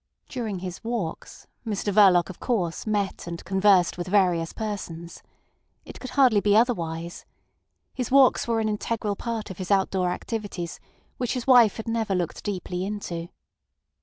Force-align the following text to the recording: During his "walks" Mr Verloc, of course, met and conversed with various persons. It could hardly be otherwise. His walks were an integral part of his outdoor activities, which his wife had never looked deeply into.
During 0.27 0.57
his 0.61 0.83
"walks" 0.83 1.45
Mr 1.63 1.93
Verloc, 1.93 2.27
of 2.31 2.39
course, 2.39 2.87
met 2.87 3.27
and 3.27 3.45
conversed 3.45 3.99
with 3.99 4.07
various 4.07 4.51
persons. 4.51 5.21
It 5.85 5.99
could 5.99 6.09
hardly 6.17 6.39
be 6.39 6.55
otherwise. 6.57 7.23
His 7.93 8.09
walks 8.09 8.47
were 8.47 8.59
an 8.59 8.67
integral 8.67 9.15
part 9.15 9.51
of 9.51 9.59
his 9.59 9.69
outdoor 9.69 10.09
activities, 10.09 10.79
which 11.17 11.35
his 11.35 11.45
wife 11.45 11.77
had 11.77 11.87
never 11.87 12.15
looked 12.15 12.43
deeply 12.43 12.83
into. 12.83 13.29